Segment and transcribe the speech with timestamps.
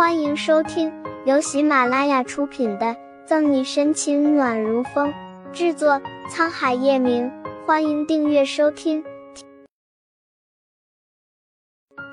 [0.00, 0.90] 欢迎收听
[1.26, 2.86] 由喜马拉雅出品的
[3.26, 5.12] 《赠你深情暖如风》，
[5.52, 7.30] 制作沧海夜明。
[7.66, 9.04] 欢迎订阅收听。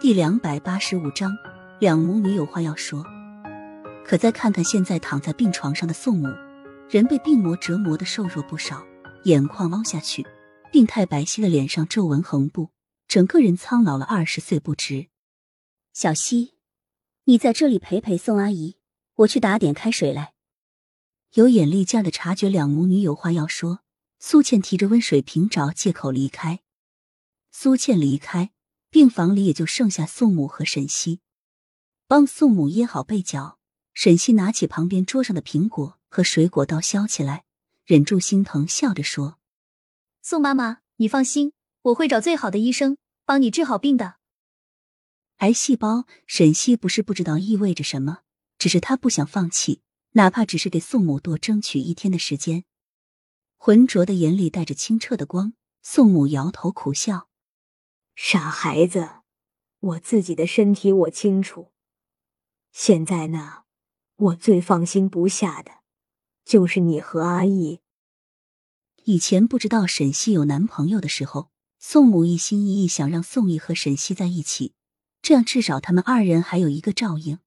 [0.02, 1.32] 第两百八十五章，
[1.80, 3.06] 两母女有话要说。
[4.04, 6.28] 可再看看现在躺在病床上的宋母，
[6.90, 8.86] 人被病魔折磨的瘦弱不少，
[9.24, 10.28] 眼眶凹下去，
[10.74, 12.72] 病态白皙的脸上皱纹横布，
[13.08, 15.08] 整个人苍老了二十岁不止。
[15.94, 16.57] 小溪。
[17.30, 18.78] 你在这里陪陪宋阿姨，
[19.16, 20.34] 我去打点开水来。
[21.34, 23.82] 有眼力见的察觉两母女有话要说，
[24.18, 26.62] 苏倩提着温水瓶找借口离开。
[27.52, 28.52] 苏倩离开，
[28.90, 31.20] 病房里也就剩下宋母和沈西，
[32.08, 33.60] 帮宋母掖好被角。
[33.94, 37.44] 沈西拿起旁边桌上的苹果和水果刀削起来，
[37.84, 39.38] 忍住心疼，笑着说
[40.24, 41.52] ：“宋妈妈，你放心，
[41.82, 44.16] 我会找最好的医生帮你治好病的。”
[45.38, 48.22] 癌细胞，沈西不是不知道意味着什么，
[48.58, 49.82] 只是他不想放弃，
[50.14, 52.64] 哪怕只是给宋母多争取一天的时间。
[53.56, 57.30] 浑浊的眼里带着清澈的光，宋母摇头苦笑
[58.16, 59.10] ：“傻孩子，
[59.80, 61.72] 我自己的身体我清楚。
[62.72, 63.66] 现在呢，
[64.16, 65.82] 我最放心不下的，
[66.44, 67.82] 就是你和阿义。
[69.04, 74.74] 以前不知道沈西有男朋友的时候，宋母一心一意想让宋义和沈西在一起。”
[75.28, 77.40] 这样至少他们二人还有一个照应，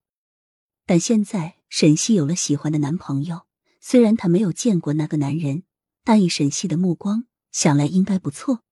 [0.84, 3.46] 但现在沈西有了喜欢的男朋友，
[3.80, 5.62] 虽然她没有见过那个男人，
[6.04, 8.64] 但以沈西的目光，想来应该不错。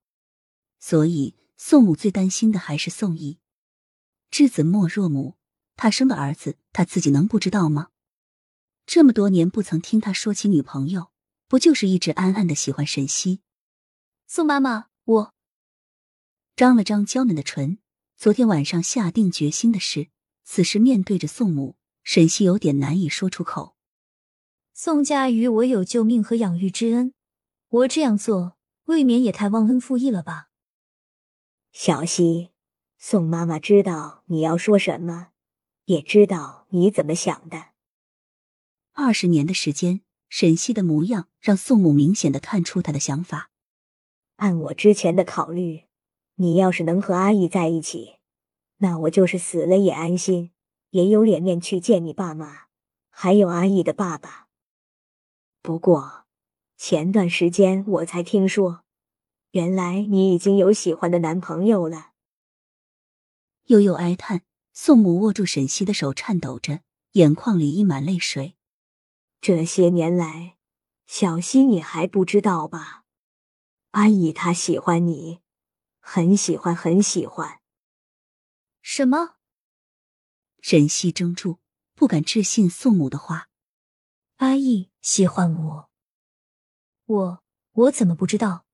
[0.79, 3.39] 所以宋母最担心的还是宋义。
[4.31, 5.39] 知子莫若母，
[5.75, 7.89] 他生的儿子，他自己能不知道吗？
[8.85, 11.11] 这么多年不曾听他说起女朋友，
[11.47, 13.41] 不就是一直暗暗的喜欢沈西？
[14.27, 15.35] 宋妈妈，我
[16.55, 17.79] 张了张娇嫩的唇。
[18.19, 20.09] 昨天晚上下定决心的事，
[20.43, 23.77] 此时面对着宋母，沈西有点难以说出口。
[24.75, 27.15] 宋家与我有救命和养育之恩，
[27.69, 30.49] 我这样做未免也太忘恩负义了吧？
[31.71, 32.51] 小溪，
[32.99, 35.29] 宋妈妈知道你要说什么，
[35.85, 37.67] 也知道你怎么想的。
[38.95, 43.53] 二十年的时间，沈西的模样让宋母明显的看出他的想法。
[44.39, 45.88] 按我之前的考虑。
[46.41, 48.19] 你要是能和阿义在一起，
[48.77, 50.53] 那我就是死了也安心，
[50.91, 52.67] 也有脸面去见你爸妈，
[53.11, 54.47] 还有阿义的爸爸。
[55.63, 56.27] 不过
[56.77, 58.85] 前段时间我才听说，
[59.51, 62.13] 原来你已经有喜欢的男朋友了。
[63.65, 66.83] 悠悠哀叹，宋母握住沈西的手，颤抖着，
[67.13, 68.55] 眼眶里溢满泪水。
[69.41, 70.57] 这些年来，
[71.09, 73.03] 小溪你还不知道吧？
[73.91, 75.41] 阿义他喜欢你。
[76.11, 77.61] 很喜欢，很喜欢。
[78.81, 79.37] 什么？
[80.63, 81.59] 沈西怔住，
[81.95, 83.51] 不敢置信宋母的话。
[84.37, 85.91] 阿义喜欢我，
[87.05, 88.65] 我我怎么不知道？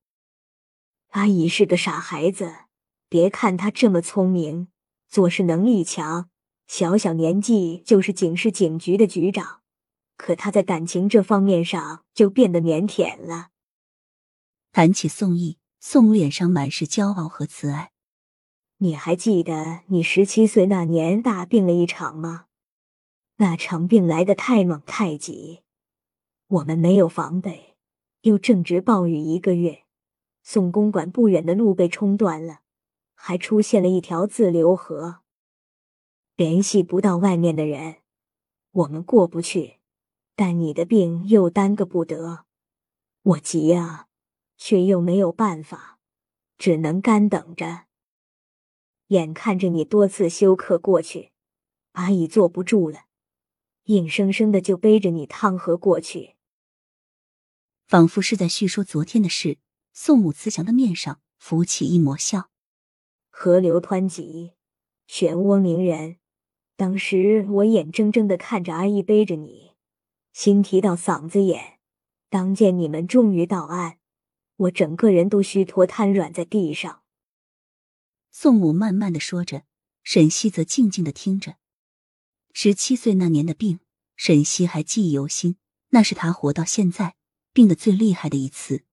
[1.09, 2.67] 阿姨是个傻孩子，
[3.09, 4.69] 别看他这么聪明，
[5.09, 6.31] 做事能力强，
[6.69, 9.61] 小小年纪就是警市警局的局长，
[10.17, 13.49] 可他在感情这方面上就变得腼腆了。
[14.71, 15.59] 谈起宋义。
[15.87, 17.93] 宋脸上满是骄傲和慈爱。
[18.79, 22.47] 你还记得你十七岁那年大病了一场吗？
[23.37, 25.61] 那场病来的太猛太急，
[26.47, 27.77] 我们没有防备，
[28.23, 29.85] 又正值暴雨一个月，
[30.43, 32.61] 宋公馆不远的路被冲断了，
[33.15, 35.21] 还出现了一条自流河，
[36.35, 37.97] 联系不到外面的人，
[38.71, 39.81] 我们过不去。
[40.35, 42.47] 但你的病又耽搁不得，
[43.23, 44.09] 我急啊！
[44.57, 45.99] 却又没有办法，
[46.59, 47.85] 只能干等着。
[49.09, 51.33] 眼看着你多次休克过去，
[51.93, 53.05] 阿姨坐不住了，
[53.85, 56.37] 硬生生的就背着你趟河过去。
[57.87, 59.59] 仿佛是在叙说昨天的事，
[59.93, 62.51] 宋母慈祥的面上浮起一抹笑。
[63.29, 64.53] 河流湍急，
[65.09, 66.17] 漩涡鸣人。
[66.77, 69.73] 当时我眼睁睁的看着阿姨背着你，
[70.33, 71.79] 心提到嗓子眼。
[72.31, 73.99] 当见你们终于到岸。
[74.57, 77.03] 我整个人都虚脱瘫软在地上。
[78.31, 79.65] 宋母慢慢的说着，
[80.03, 81.57] 沈西则静静的听着。
[82.53, 83.81] 十七岁那年的病，
[84.17, 85.57] 沈西还记忆犹新，
[85.91, 87.17] 那是他活到现在
[87.53, 88.85] 病得最厉害的一次。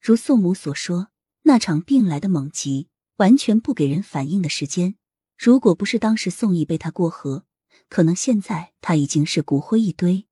[0.00, 1.08] 如宋母所说，
[1.42, 4.96] 那场病来的猛急，完全不给人反应的时间。
[5.38, 7.44] 如果不是当时宋义背他过河，
[7.88, 10.26] 可能现在他已经是骨灰一堆。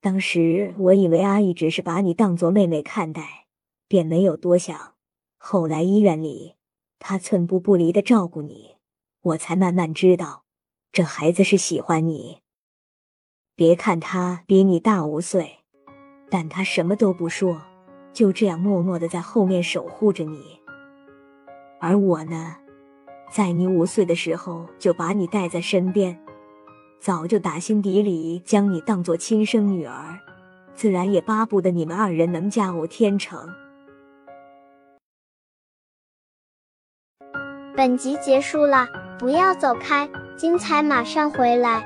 [0.00, 3.48] 当时我以为阿姨只是把你当做妹妹看待。
[3.90, 4.94] 便没有多想。
[5.36, 6.54] 后来医院里，
[7.00, 8.76] 他寸步不离的照顾你，
[9.20, 10.44] 我才慢慢知道，
[10.92, 12.38] 这孩子是喜欢你。
[13.56, 15.64] 别看他比你大五岁，
[16.30, 17.62] 但他什么都不说，
[18.12, 20.60] 就这样默默的在后面守护着你。
[21.80, 22.58] 而我呢，
[23.28, 26.16] 在你五岁的时候就把你带在身边，
[27.00, 30.20] 早就打心底里将你当做亲生女儿，
[30.74, 33.52] 自然也巴不得你们二人能佳偶天成。
[37.80, 38.86] 本集结束了，
[39.18, 40.06] 不要走开，
[40.36, 41.82] 精彩马上回来。